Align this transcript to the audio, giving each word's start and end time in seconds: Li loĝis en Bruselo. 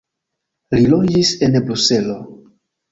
Li 0.77 0.87
loĝis 0.95 1.35
en 1.49 1.61
Bruselo. 1.69 2.21